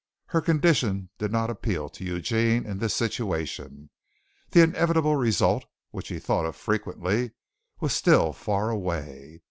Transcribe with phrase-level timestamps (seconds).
[0.29, 3.91] Her condition did not appeal to Eugene in this situation.
[4.49, 7.33] The inevitable result, which he thought of frequently,
[7.79, 9.39] was still far away.